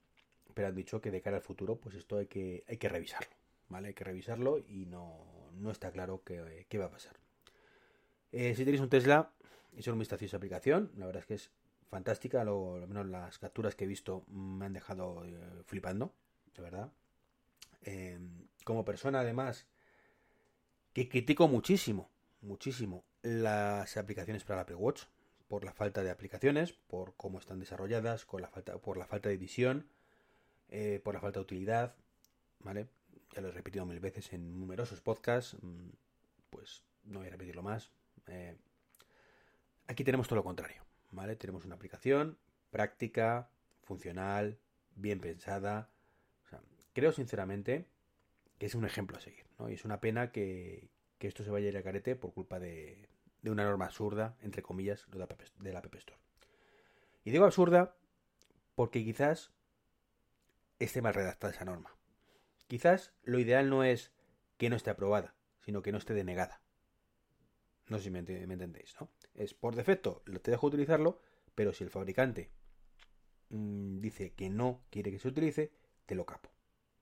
pero 0.55 0.69
han 0.69 0.75
dicho 0.75 1.01
que 1.01 1.11
de 1.11 1.21
cara 1.21 1.37
al 1.37 1.43
futuro, 1.43 1.77
pues 1.77 1.95
esto 1.95 2.19
hay 2.19 2.27
que, 2.27 2.65
hay 2.69 2.77
que 2.77 2.89
revisarlo. 2.89 3.39
¿vale? 3.69 3.89
Hay 3.89 3.95
que 3.95 4.05
revisarlo 4.05 4.59
y 4.59 4.87
no, 4.87 5.71
está 5.71 5.91
claro 5.91 6.23
qué, 6.25 6.79
va 6.79 6.87
a 6.87 6.91
pasar. 6.91 7.17
Eh, 8.33 8.55
si 8.55 8.65
tenéis 8.65 8.81
un 8.81 8.89
Tesla, 8.89 9.33
es 9.81 9.87
un 9.87 9.99
vistazo 9.99 10.25
a 10.33 10.37
aplicación. 10.37 10.91
La 10.97 11.07
verdad 11.07 11.23
es 11.23 11.27
que 11.27 11.35
es 11.35 11.51
fantástica, 11.89 12.45
lo, 12.45 12.85
menos 12.87 13.07
las 13.07 13.39
capturas 13.39 13.75
que 13.75 13.85
he 13.85 13.87
visto 13.87 14.25
me 14.29 14.67
han 14.67 14.73
dejado 14.73 15.25
eh, 15.25 15.63
flipando, 15.65 16.13
de 16.55 16.63
verdad. 16.63 16.93
Em, 17.83 18.47
como 18.65 18.85
persona, 18.85 19.21
además, 19.21 19.67
que 20.93 21.09
critico 21.09 21.49
muchísimo, 21.49 22.11
muchísimo 22.43 23.05
las 23.23 23.97
aplicaciones 23.97 24.45
para 24.45 24.57
la 24.57 24.63
Apple 24.63 24.77
Watch, 24.77 25.05
por 25.49 25.65
la 25.65 25.73
falta 25.73 26.03
de 26.03 26.11
aplicaciones, 26.11 26.73
por 26.73 27.15
cómo 27.17 27.39
están 27.39 27.59
desarrolladas, 27.59 28.27
con 28.27 28.43
la 28.43 28.49
falta, 28.49 28.77
por 28.79 28.99
la 28.99 29.07
falta 29.07 29.29
de 29.29 29.39
visión, 29.39 29.89
eh, 30.69 31.01
por 31.03 31.15
la 31.15 31.21
falta 31.21 31.39
de 31.39 31.45
utilidad, 31.45 31.95
¿vale? 32.61 32.89
ya 33.35 33.41
lo 33.41 33.49
he 33.49 33.53
repetido 33.53 33.87
mil 33.87 34.01
veces 34.01 34.33
en 34.33 34.59
numerosos 34.59 35.01
podcasts, 35.01 35.57
mm, 35.63 35.91
pues 36.51 36.83
no 37.05 37.21
voy 37.21 37.29
a 37.29 37.31
repetirlo 37.31 37.63
más. 37.63 37.91
Eh, 38.27 38.57
aquí 39.89 40.05
tenemos 40.05 40.29
todo 40.29 40.37
lo 40.37 40.45
contrario, 40.45 40.85
¿vale? 41.11 41.35
Tenemos 41.35 41.65
una 41.65 41.75
aplicación 41.75 42.39
práctica, 42.71 43.51
funcional, 43.83 44.59
bien 44.95 45.19
pensada. 45.21 45.91
creo 46.93 47.13
sinceramente 47.13 47.87
que 48.59 48.67
es 48.67 48.75
un 48.75 48.85
ejemplo 48.85 49.17
a 49.17 49.21
seguir, 49.21 49.47
¿no? 49.59 49.71
Y 49.71 49.75
es 49.75 49.85
una 49.85 50.01
pena 50.01 50.31
que, 50.31 50.91
esto 51.21 51.43
se 51.43 51.51
vaya 51.51 51.67
a 51.67 51.71
ir 51.71 51.77
a 51.77 51.83
carete 51.83 52.17
por 52.17 52.33
culpa 52.33 52.61
de, 52.61 53.09
una 53.45 53.65
norma 53.65 53.87
absurda, 53.87 54.37
entre 54.43 54.63
comillas, 54.63 55.07
de 55.11 55.19
la, 55.19 55.25
App 55.79 55.95
Store. 55.95 56.21
Y 57.25 57.31
digo 57.31 57.47
absurda 57.47 57.97
porque 58.75 59.03
quizás 59.03 59.53
esté 60.79 61.01
mal 61.01 61.15
redactada 61.15 61.53
esa 61.53 61.65
norma. 61.65 61.97
Quizás 62.67 63.15
lo 63.23 63.39
ideal 63.39 63.71
no 63.71 63.85
es 63.85 64.13
que 64.59 64.69
no 64.69 64.77
esté 64.77 64.91
aprobada, 64.91 65.35
sino 65.61 65.83
que 65.83 65.93
no 65.93 65.99
esté 65.99 66.13
denegada. 66.13 66.61
No 67.89 67.99
sé 67.99 68.05
si 68.05 68.11
me, 68.11 68.19
entendéis, 68.19 68.95
¿no? 69.01 69.09
Es 69.35 69.55
por 69.55 69.75
defecto, 69.75 70.23
te 70.43 70.51
dejo 70.51 70.67
utilizarlo, 70.67 71.21
pero 71.55 71.73
si 71.73 71.85
el 71.85 71.91
fabricante 71.91 72.51
mm, 73.51 74.01
dice 74.01 74.35
que 74.35 74.51
no 74.51 74.83
quiere 74.91 75.11
que 75.11 75.19
se 75.19 75.29
utilice, 75.29 75.73
te 76.07 76.15
lo 76.15 76.27
capo. 76.27 76.51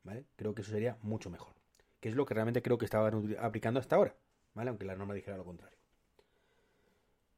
¿Vale? 0.04 0.24
Creo 0.36 0.54
que 0.54 0.62
eso 0.62 0.70
sería 0.70 0.98
mucho 1.02 1.30
mejor. 1.30 1.54
Que 2.00 2.08
es 2.08 2.14
lo 2.14 2.26
que 2.26 2.34
realmente 2.34 2.62
creo 2.62 2.78
que 2.78 2.84
estaban 2.84 3.36
aplicando 3.40 3.80
hasta 3.80 3.96
ahora, 3.96 4.16
¿vale? 4.54 4.70
Aunque 4.70 4.84
la 4.84 4.94
norma 4.94 5.14
dijera 5.14 5.36
lo 5.36 5.44
contrario. 5.44 5.76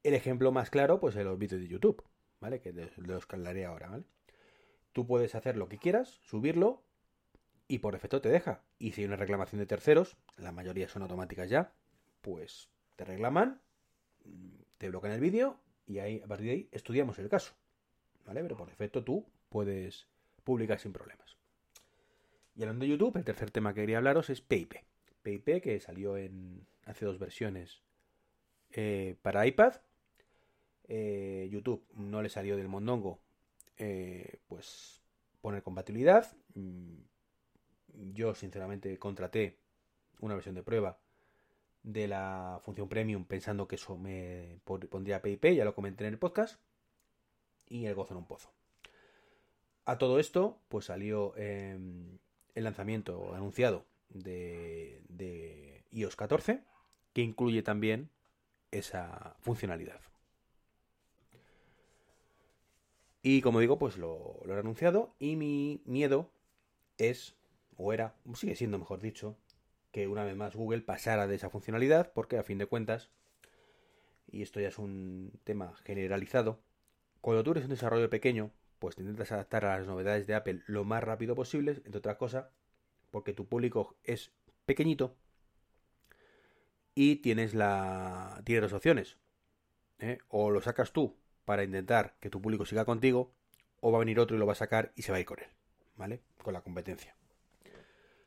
El 0.03 0.13
ejemplo 0.13 0.51
más 0.51 0.69
claro, 0.69 0.99
pues 0.99 1.15
en 1.15 1.25
los 1.25 1.39
vídeos 1.39 1.61
de 1.61 1.67
YouTube, 1.67 2.03
¿vale? 2.39 2.61
Que 2.61 2.71
los 2.97 3.27
ahora, 3.67 3.89
¿vale? 3.89 4.03
Tú 4.93 5.07
puedes 5.07 5.33
hacer 5.33 5.57
lo 5.57 5.67
que 5.67 5.79
quieras, 5.79 6.19
subirlo, 6.21 6.83
y 7.67 7.79
por 7.79 7.95
efecto 7.95 8.19
te 8.19 8.29
deja. 8.29 8.63
Y 8.79 8.91
si 8.91 9.01
hay 9.01 9.07
una 9.07 9.15
reclamación 9.15 9.59
de 9.59 9.65
terceros, 9.65 10.17
la 10.37 10.51
mayoría 10.51 10.89
son 10.89 11.03
automáticas 11.03 11.49
ya, 11.49 11.73
pues 12.21 12.69
te 12.99 13.05
reclaman, 13.05 13.61
te 14.77 14.89
bloquean 14.89 15.13
el 15.13 15.21
vídeo 15.21 15.57
y 15.87 15.99
ahí, 15.99 16.19
a 16.21 16.27
partir 16.27 16.47
de 16.47 16.51
ahí 16.51 16.69
estudiamos 16.73 17.17
el 17.17 17.29
caso. 17.29 17.53
¿Vale? 18.25 18.41
Pero 18.41 18.57
por 18.57 18.67
defecto 18.67 19.05
tú 19.05 19.25
puedes 19.47 20.05
publicar 20.43 20.81
sin 20.81 20.91
problemas. 20.91 21.37
Y 22.57 22.63
hablando 22.63 22.83
de 22.83 22.91
YouTube, 22.91 23.15
el 23.15 23.23
tercer 23.23 23.51
tema 23.51 23.73
que 23.73 23.79
quería 23.79 23.99
hablaros 23.99 24.29
es 24.29 24.41
PIP. 24.41 24.73
PIP 25.21 25.61
que 25.63 25.79
salió 25.79 26.17
en 26.17 26.67
hace 26.83 27.05
dos 27.05 27.19
versiones 27.19 27.81
eh, 28.71 29.15
para 29.21 29.47
iPad. 29.47 29.75
Eh, 30.89 31.47
YouTube 31.49 31.87
no 31.93 32.21
le 32.21 32.27
salió 32.27 32.57
del 32.57 32.67
mondongo 32.67 33.21
eh, 33.77 34.41
pues 34.49 35.01
poner 35.39 35.63
compatibilidad. 35.63 36.35
Mm, 36.53 36.95
yo 38.11 38.35
sinceramente 38.35 38.99
contraté 38.99 39.57
una 40.19 40.33
versión 40.35 40.55
de 40.55 40.63
prueba 40.63 40.99
de 41.83 42.07
la 42.07 42.59
función 42.63 42.89
premium 42.89 43.25
pensando 43.25 43.67
que 43.67 43.75
eso 43.75 43.97
me 43.97 44.59
pondría 44.63 45.21
PIP, 45.21 45.55
ya 45.55 45.65
lo 45.65 45.75
comenté 45.75 46.05
en 46.05 46.13
el 46.13 46.19
podcast, 46.19 46.59
y 47.67 47.85
el 47.85 47.95
gozo 47.95 48.13
en 48.13 48.19
un 48.19 48.25
pozo. 48.25 48.51
A 49.85 49.97
todo 49.97 50.19
esto, 50.19 50.59
pues 50.67 50.85
salió 50.85 51.35
em, 51.37 52.19
el 52.55 52.63
lanzamiento 52.63 53.33
anunciado 53.33 53.85
de, 54.09 55.83
iOS 55.91 56.15
14, 56.15 56.63
que 57.13 57.21
incluye 57.21 57.63
también 57.63 58.09
esa 58.71 59.35
funcionalidad. 59.39 60.01
Y 63.21 63.41
como 63.41 63.59
digo, 63.59 63.79
pues 63.79 63.97
lo, 63.97 64.39
lo 64.45 64.55
he 64.55 64.59
anunciado 64.59 65.13
y 65.19 65.35
mi 65.35 65.81
miedo 65.85 66.29
es 66.97 67.35
o 67.77 67.93
era, 67.93 68.13
sigue 68.35 68.55
siendo 68.55 68.77
mejor 68.77 68.99
dicho, 68.99 69.37
que 69.91 70.07
una 70.07 70.23
vez 70.23 70.35
más 70.35 70.55
Google 70.55 70.81
pasara 70.81 71.27
de 71.27 71.35
esa 71.35 71.49
funcionalidad, 71.49 72.11
porque 72.13 72.37
a 72.37 72.43
fin 72.43 72.57
de 72.57 72.65
cuentas, 72.65 73.09
y 74.27 74.41
esto 74.41 74.59
ya 74.59 74.67
es 74.67 74.77
un 74.77 75.39
tema 75.43 75.75
generalizado, 75.83 76.59
cuando 77.21 77.43
tú 77.43 77.51
eres 77.51 77.65
un 77.65 77.71
desarrollo 77.71 78.09
pequeño, 78.09 78.51
pues 78.79 78.95
te 78.95 79.01
intentas 79.01 79.31
adaptar 79.31 79.65
a 79.65 79.77
las 79.77 79.87
novedades 79.87 80.25
de 80.27 80.35
Apple 80.35 80.61
lo 80.67 80.85
más 80.85 81.03
rápido 81.03 81.35
posible, 81.35 81.81
entre 81.85 81.97
otras 81.97 82.17
cosas, 82.17 82.47
porque 83.11 83.33
tu 83.33 83.47
público 83.47 83.97
es 84.03 84.31
pequeñito 84.65 85.15
y 86.95 87.17
tienes 87.17 87.53
la 87.53 88.41
tienes 88.45 88.63
dos 88.63 88.73
opciones. 88.73 89.17
¿eh? 89.99 90.19
O 90.29 90.51
lo 90.51 90.61
sacas 90.61 90.93
tú 90.93 91.17
para 91.45 91.63
intentar 91.63 92.15
que 92.19 92.29
tu 92.29 92.41
público 92.41 92.65
siga 92.65 92.85
contigo, 92.85 93.33
o 93.81 93.91
va 93.91 93.97
a 93.97 93.99
venir 93.99 94.19
otro 94.19 94.35
y 94.35 94.39
lo 94.39 94.45
va 94.45 94.53
a 94.53 94.55
sacar 94.55 94.91
y 94.95 95.01
se 95.01 95.11
va 95.11 95.17
a 95.17 95.21
ir 95.21 95.25
con 95.25 95.39
él, 95.39 95.47
¿vale? 95.95 96.21
Con 96.43 96.53
la 96.53 96.61
competencia. 96.61 97.15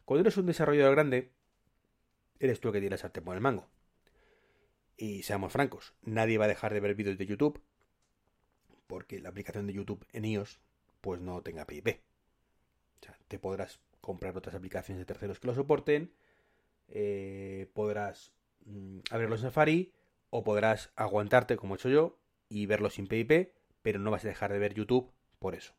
Cuando 0.04 0.22
eres 0.22 0.36
un 0.36 0.46
desarrollador 0.46 0.94
grande, 0.94 1.30
eres 2.46 2.60
tú 2.60 2.68
el 2.68 2.74
que 2.74 2.80
tiene 2.80 2.94
la 2.94 2.98
sartén 2.98 3.24
por 3.24 3.34
el 3.34 3.40
mango. 3.40 3.68
Y 4.96 5.22
seamos 5.22 5.52
francos, 5.52 5.94
nadie 6.02 6.38
va 6.38 6.44
a 6.44 6.48
dejar 6.48 6.72
de 6.72 6.80
ver 6.80 6.94
vídeos 6.94 7.18
de 7.18 7.26
YouTube 7.26 7.62
porque 8.86 9.20
la 9.20 9.30
aplicación 9.30 9.66
de 9.66 9.72
YouTube 9.72 10.06
en 10.12 10.26
iOS 10.26 10.60
pues 11.00 11.20
no 11.20 11.42
tenga 11.42 11.66
PIP. 11.66 12.02
O 13.00 13.04
sea, 13.04 13.18
te 13.26 13.38
podrás 13.38 13.80
comprar 14.02 14.36
otras 14.36 14.54
aplicaciones 14.54 14.98
de 14.98 15.06
terceros 15.06 15.40
que 15.40 15.46
lo 15.46 15.54
soporten, 15.54 16.12
eh, 16.88 17.70
podrás 17.72 18.34
mm, 18.66 18.98
abrirlo 19.10 19.36
en 19.36 19.40
Safari 19.40 19.92
o 20.28 20.44
podrás 20.44 20.92
aguantarte 20.94 21.56
como 21.56 21.74
he 21.74 21.78
hecho 21.78 21.88
yo 21.88 22.18
y 22.50 22.66
verlo 22.66 22.90
sin 22.90 23.06
PIP, 23.06 23.54
pero 23.80 23.98
no 23.98 24.10
vas 24.10 24.26
a 24.26 24.28
dejar 24.28 24.52
de 24.52 24.58
ver 24.58 24.74
YouTube 24.74 25.10
por 25.38 25.54
eso. 25.54 25.74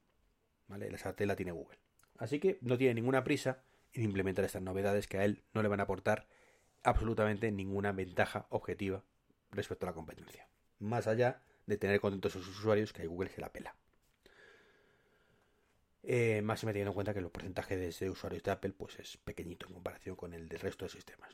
¿Vale? 0.68 0.90
La 0.90 0.98
sartén 0.98 1.28
la 1.28 1.36
tiene 1.36 1.52
Google. 1.52 1.78
Así 2.18 2.40
que 2.40 2.58
no 2.62 2.78
tiene 2.80 2.96
ninguna 2.96 3.24
prisa 3.24 3.64
en 3.92 4.04
implementar 4.04 4.44
estas 4.44 4.64
novedades 4.64 5.08
que 5.08 5.20
a 5.20 5.26
él 5.26 5.44
no 5.54 5.62
le 5.62 5.70
van 5.70 5.82
a 5.82 5.84
aportar 5.84 6.28
absolutamente 6.84 7.52
ninguna 7.52 7.92
ventaja 7.92 8.46
objetiva 8.50 9.04
respecto 9.52 9.86
a 9.86 9.90
la 9.90 9.94
competencia. 9.94 10.48
Más 10.80 11.08
allá 11.08 11.42
de 11.66 11.78
tener 11.78 12.00
contentos 12.00 12.36
a 12.36 12.40
sus 12.40 12.60
usuarios 12.60 12.94
que 12.94 13.04
a 13.04 13.08
Google 13.08 13.30
se 13.30 13.42
la 13.42 13.52
pela. 13.52 13.76
Eh, 16.06 16.42
más 16.42 16.60
se 16.60 16.66
me 16.66 16.74
teniendo 16.74 16.92
en 16.92 16.96
cuenta 16.96 17.14
que 17.14 17.20
el 17.20 17.30
porcentaje 17.30 17.78
de, 17.78 18.10
usuarios 18.10 18.44
de 18.44 18.52
Apple 18.52 18.74
pues 18.78 19.00
es 19.00 19.16
pequeñito 19.18 19.68
en 19.68 19.74
comparación 19.74 20.18
con 20.18 20.34
el 20.34 20.50
del 20.50 20.60
resto 20.60 20.84
de 20.84 20.90
sistemas. 20.90 21.34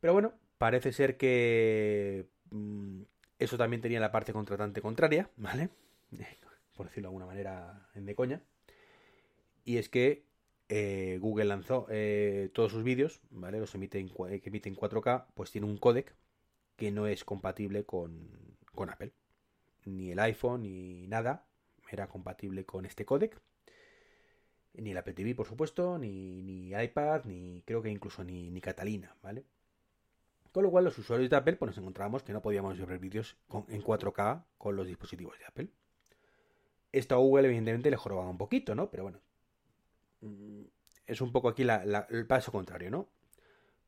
Pero 0.00 0.12
bueno, 0.12 0.34
parece 0.58 0.92
ser 0.92 1.16
que 1.16 2.28
mm, 2.50 3.02
eso 3.38 3.56
también 3.56 3.80
tenía 3.80 3.98
la 3.98 4.12
parte 4.12 4.32
contratante 4.34 4.82
contraria, 4.82 5.30
¿vale? 5.36 5.70
Por 6.76 6.86
decirlo 6.86 7.08
de 7.08 7.12
alguna 7.12 7.26
manera 7.26 7.88
en 7.94 8.04
de 8.04 8.14
coña. 8.14 8.42
Y 9.64 9.78
es 9.78 9.88
que 9.88 10.27
eh, 10.68 11.18
Google 11.20 11.46
lanzó 11.46 11.86
eh, 11.88 12.50
todos 12.52 12.72
sus 12.72 12.82
vídeos, 12.82 13.20
¿vale? 13.30 13.58
Los 13.58 13.74
emite 13.74 13.98
en, 13.98 14.08
que 14.08 14.48
emite 14.48 14.68
en 14.68 14.76
4K, 14.76 15.26
pues 15.34 15.50
tiene 15.50 15.66
un 15.66 15.78
codec 15.78 16.14
que 16.76 16.90
no 16.90 17.06
es 17.06 17.24
compatible 17.24 17.84
con, 17.84 18.56
Apple. 18.90 19.12
Ni 19.86 20.10
el 20.12 20.18
iPhone 20.20 20.62
ni 20.62 21.06
nada 21.06 21.46
era 21.90 22.08
compatible 22.08 22.64
con 22.64 22.84
este 22.86 23.04
codec. 23.04 23.40
Ni 24.74 24.90
el 24.92 24.98
Apple 24.98 25.14
TV, 25.14 25.34
por 25.34 25.46
supuesto, 25.46 25.98
ni, 25.98 26.42
ni 26.42 26.70
iPad, 26.70 27.24
ni 27.24 27.62
creo 27.66 27.82
que 27.82 27.90
incluso 27.90 28.22
ni, 28.22 28.50
ni 28.50 28.60
Catalina, 28.60 29.16
¿vale? 29.22 29.44
Con 30.52 30.62
lo 30.62 30.70
cual 30.70 30.84
los 30.84 30.96
usuarios 30.98 31.30
de 31.30 31.36
Apple 31.36 31.56
pues 31.56 31.68
nos 31.70 31.78
encontramos 31.78 32.22
que 32.22 32.32
no 32.32 32.42
podíamos 32.42 32.78
ver 32.78 32.98
vídeos 32.98 33.36
en 33.68 33.82
4K 33.82 34.44
con 34.56 34.76
los 34.76 34.86
dispositivos 34.86 35.38
de 35.38 35.46
Apple. 35.46 35.68
Esto 36.92 37.14
a 37.14 37.18
Google, 37.18 37.46
evidentemente, 37.46 37.90
le 37.90 37.96
joroba 37.96 38.28
un 38.28 38.38
poquito, 38.38 38.74
¿no? 38.74 38.90
Pero 38.90 39.04
bueno. 39.04 39.20
Mm, 40.20 40.62
Es 41.06 41.20
un 41.20 41.32
poco 41.32 41.48
aquí 41.48 41.62
el 41.62 42.26
paso 42.26 42.52
contrario, 42.52 42.90
¿no? 42.90 43.08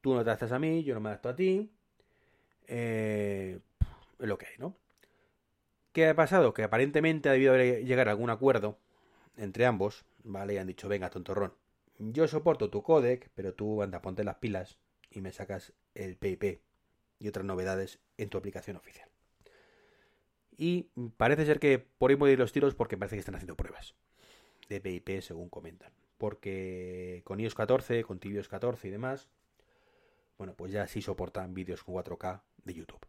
Tú 0.01 0.15
no 0.15 0.25
te 0.25 0.31
adaptas 0.31 0.53
a 0.53 0.59
mí, 0.59 0.83
yo 0.85 0.95
no 0.95 1.01
me 1.01 1.11
adapto 1.11 1.29
a 1.29 1.37
ti. 1.37 1.71
Eh, 2.67 3.59
es 4.19 4.29
lo 4.29 4.39
que 4.39 4.47
hay, 4.47 4.59
¿no? 4.59 4.77
¿Qué 5.93 6.09
ha 6.09 6.15
pasado? 6.15 6.55
Que 6.55 6.63
aparentemente 6.63 7.29
ha 7.29 7.33
debido 7.33 7.57
llegar 7.57 8.09
a 8.09 8.13
algún 8.13 8.31
acuerdo 8.31 8.79
entre 9.37 9.67
ambos, 9.67 10.05
¿vale? 10.25 10.55
Y 10.55 10.59
han 10.59 10.67
dicho, 10.69 10.89
venga, 10.89 11.11
tontorrón, 11.11 11.53
yo 11.99 12.29
soporto 12.29 12.71
tu 12.71 12.83
codec, 12.83 13.31
pero 13.35 13.55
tú 13.55 13.83
anda, 13.83 14.01
ponte 14.01 14.25
las 14.25 14.37
pilas 14.37 14.79
y 15.11 15.21
me 15.21 15.33
sacas 15.33 15.73
el 15.95 16.17
PIP 16.17 16.61
y 17.19 17.29
otras 17.29 17.45
novedades 17.45 17.99
en 18.17 18.31
tu 18.31 18.39
aplicación 18.39 18.77
oficial. 18.77 19.09
Y 20.57 20.91
parece 21.17 21.47
ser 21.47 21.59
que 21.59 21.79
por 21.79 22.11
ahí 22.11 22.17
pueden 22.17 22.35
ir 22.35 22.39
los 22.39 22.53
tiros 22.53 22.75
porque 22.75 22.97
parece 22.97 23.17
que 23.17 23.21
están 23.21 23.35
haciendo 23.35 23.57
pruebas 23.57 23.95
de 24.69 24.81
PIP 24.81 25.21
según 25.21 25.49
comentan. 25.49 25.93
Porque 26.21 27.23
con 27.25 27.41
iOS 27.41 27.55
14, 27.55 28.05
con 28.05 28.21
tvOS 28.21 28.49
14 28.49 28.89
y 28.89 28.91
demás, 28.91 29.31
bueno, 30.37 30.55
pues 30.55 30.71
ya 30.71 30.87
sí 30.87 31.00
soportan 31.00 31.55
vídeos 31.55 31.83
con 31.83 31.95
4K 31.95 32.43
de 32.62 32.75
YouTube. 32.75 33.07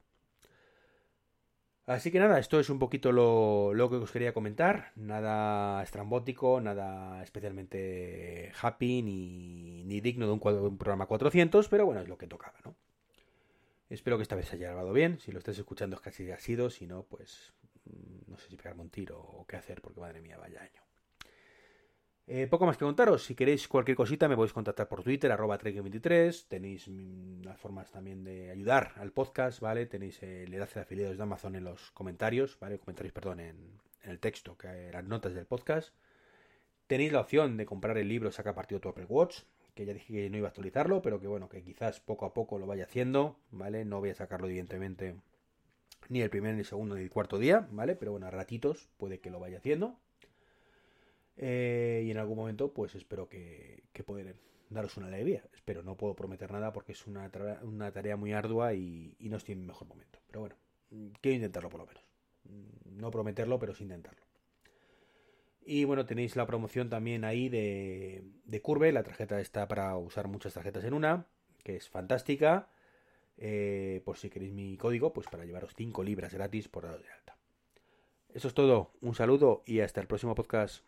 Así 1.85 2.09
que 2.09 2.19
nada, 2.19 2.39
esto 2.39 2.57
es 2.57 2.69
un 2.69 2.79
poquito 2.79 3.11
lo, 3.11 3.73
lo 3.73 3.89
que 3.89 3.97
os 3.97 4.11
quería 4.13 4.33
comentar. 4.33 4.93
Nada 4.95 5.83
estrambótico, 5.83 6.61
nada 6.61 7.21
especialmente 7.21 8.53
happy 8.61 9.01
ni, 9.01 9.83
ni 9.83 9.99
digno 9.99 10.25
de 10.25 10.31
un, 10.31 10.77
programa 10.77 11.05
400, 11.05 11.67
pero 11.67 11.85
bueno, 11.85 11.99
es 11.99 12.07
lo 12.07 12.17
que 12.17 12.27
tocaba, 12.27 12.59
¿no? 12.63 12.77
Espero 13.89 14.15
que 14.15 14.23
esta 14.23 14.37
vez 14.37 14.53
haya 14.53 14.67
grabado 14.67 14.93
bien. 14.93 15.19
Si 15.19 15.33
lo 15.33 15.39
estáis 15.39 15.57
escuchando 15.57 15.99
es 15.99 16.07
así 16.07 16.31
ha 16.31 16.39
sido. 16.39 16.69
Si 16.69 16.87
no, 16.87 17.03
pues 17.03 17.51
mm, 17.83 18.31
no 18.31 18.37
sé 18.37 18.47
si 18.47 18.55
pegarme 18.55 18.83
un 18.83 18.89
tiro 18.89 19.19
o 19.19 19.45
qué 19.45 19.57
hacer, 19.57 19.81
porque 19.81 19.99
madre 19.99 20.21
mía, 20.21 20.37
vaya 20.37 20.61
año. 20.61 20.90
Eh, 22.33 22.47
poco 22.47 22.65
más 22.65 22.77
que 22.77 22.85
contaros. 22.85 23.25
Si 23.25 23.35
queréis 23.35 23.67
cualquier 23.67 23.97
cosita, 23.97 24.29
me 24.29 24.37
podéis 24.37 24.53
contactar 24.53 24.87
por 24.87 25.03
Twitter, 25.03 25.29
arroba 25.33 25.59
trek23. 25.59 26.47
Tenéis 26.47 26.87
mm, 26.87 27.41
las 27.43 27.59
formas 27.59 27.91
también 27.91 28.23
de 28.23 28.49
ayudar 28.51 28.93
al 28.95 29.11
podcast, 29.11 29.59
¿vale? 29.59 29.85
Tenéis 29.85 30.23
el 30.23 30.53
enlace 30.53 30.75
de 30.75 30.83
afiliados 30.83 31.17
de 31.17 31.23
Amazon 31.23 31.57
en 31.57 31.65
los 31.65 31.91
comentarios, 31.91 32.57
¿vale? 32.61 32.79
Comentarios, 32.79 33.11
perdón, 33.11 33.41
en, 33.41 33.57
en 34.03 34.11
el 34.11 34.19
texto, 34.19 34.57
que 34.57 34.91
las 34.93 35.03
notas 35.03 35.33
del 35.33 35.45
podcast. 35.45 35.93
Tenéis 36.87 37.11
la 37.11 37.19
opción 37.19 37.57
de 37.57 37.65
comprar 37.65 37.97
el 37.97 38.07
libro 38.07 38.31
Saca 38.31 38.55
partido 38.55 38.79
tu 38.79 38.87
Apple 38.87 39.07
Watch, 39.09 39.39
que 39.75 39.85
ya 39.85 39.93
dije 39.93 40.13
que 40.13 40.29
no 40.29 40.37
iba 40.37 40.47
a 40.47 40.51
actualizarlo, 40.51 41.01
pero 41.01 41.19
que 41.19 41.27
bueno, 41.27 41.49
que 41.49 41.61
quizás 41.63 41.99
poco 41.99 42.25
a 42.25 42.33
poco 42.33 42.59
lo 42.59 42.65
vaya 42.65 42.85
haciendo, 42.85 43.35
¿vale? 43.51 43.83
No 43.83 43.99
voy 43.99 44.11
a 44.11 44.15
sacarlo 44.15 44.47
evidentemente 44.47 45.17
ni 46.07 46.21
el 46.21 46.29
primer, 46.29 46.53
ni 46.53 46.59
el 46.61 46.65
segundo, 46.65 46.95
ni 46.95 47.01
el 47.01 47.09
cuarto 47.09 47.39
día, 47.39 47.67
¿vale? 47.71 47.97
Pero 47.97 48.11
bueno, 48.11 48.27
a 48.27 48.31
ratitos 48.31 48.87
puede 48.95 49.19
que 49.19 49.31
lo 49.31 49.41
vaya 49.41 49.57
haciendo. 49.57 49.99
Eh, 51.41 52.03
y 52.05 52.11
en 52.11 52.17
algún 52.19 52.37
momento, 52.37 52.71
pues 52.71 52.93
espero 52.93 53.27
que, 53.27 53.83
que 53.91 54.03
daros 54.69 54.95
una 54.97 55.07
alegría. 55.07 55.43
Espero, 55.53 55.81
no 55.83 55.97
puedo 55.97 56.15
prometer 56.15 56.51
nada 56.51 56.71
porque 56.71 56.93
es 56.93 57.07
una, 57.07 57.29
una 57.63 57.91
tarea 57.91 58.15
muy 58.15 58.31
ardua 58.31 58.73
y, 58.73 59.17
no 59.19 59.37
estoy 59.37 59.53
en 59.53 59.65
mejor 59.65 59.87
momento. 59.87 60.19
Pero 60.27 60.41
bueno, 60.41 60.55
quiero 61.19 61.35
intentarlo 61.35 61.69
por 61.69 61.81
lo 61.81 61.87
menos. 61.87 62.03
No 62.85 63.09
prometerlo, 63.11 63.59
pero 63.59 63.73
sí 63.73 63.83
intentarlo. 63.83 64.21
Y 65.63 65.83
bueno, 65.85 66.05
tenéis 66.05 66.35
la 66.35 66.45
promoción 66.45 66.89
también 66.89 67.23
ahí 67.23 67.49
de, 67.49 68.23
de 68.45 68.61
Curve. 68.61 68.91
La 68.91 69.03
tarjeta 69.03 69.39
está 69.41 69.67
para 69.67 69.95
usar 69.97 70.27
muchas 70.27 70.53
tarjetas 70.53 70.83
en 70.83 70.93
una, 70.93 71.27
que 71.63 71.75
es 71.75 71.89
fantástica. 71.89 72.69
Eh, 73.37 74.01
por 74.05 74.17
si 74.17 74.29
queréis 74.29 74.53
mi 74.53 74.77
código, 74.77 75.13
pues 75.13 75.27
para 75.27 75.45
llevaros 75.45 75.73
5 75.75 76.03
libras 76.03 76.33
gratis 76.33 76.67
por 76.67 76.83
dados 76.83 77.01
de 77.01 77.11
alta. 77.11 77.37
Eso 78.29 78.47
es 78.47 78.53
todo. 78.53 78.93
Un 79.01 79.15
saludo 79.15 79.63
y 79.65 79.79
hasta 79.79 80.01
el 80.01 80.07
próximo 80.07 80.35
podcast. 80.35 80.85